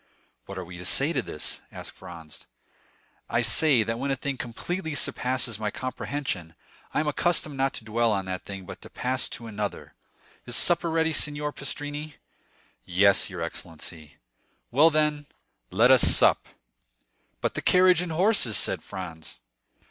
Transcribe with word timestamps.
"What 0.47 0.57
are 0.57 0.65
we 0.65 0.79
to 0.79 0.83
say 0.85 1.13
to 1.13 1.21
this?" 1.21 1.61
asked 1.71 1.91
Franz. 1.91 2.47
"I 3.29 3.43
say, 3.43 3.83
that 3.83 3.99
when 3.99 4.09
a 4.09 4.15
thing 4.15 4.35
completely 4.35 4.95
surpasses 4.95 5.59
my 5.59 5.69
comprehension, 5.69 6.55
I 6.91 7.01
am 7.01 7.07
accustomed 7.07 7.55
not 7.55 7.73
to 7.73 7.83
dwell 7.85 8.11
on 8.11 8.25
that 8.25 8.43
thing, 8.43 8.65
but 8.65 8.81
to 8.81 8.89
pass 8.89 9.29
to 9.29 9.45
another. 9.45 9.93
Is 10.47 10.55
supper 10.55 10.89
ready, 10.89 11.13
Signor 11.13 11.53
Pastrini?" 11.53 12.15
"Yes, 12.83 13.29
your 13.29 13.43
excellency." 13.43 14.17
"Well, 14.71 14.89
then, 14.89 15.27
let 15.69 15.91
us 15.91 16.01
sup." 16.01 16.47
"But 17.39 17.53
the 17.53 17.61
carriage 17.61 18.01
and 18.01 18.11
horses?" 18.11 18.57
said 18.57 18.81
Franz. 18.83 19.37